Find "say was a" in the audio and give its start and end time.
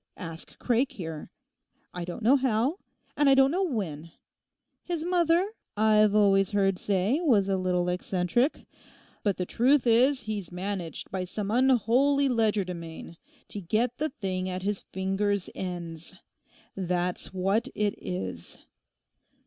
6.79-7.55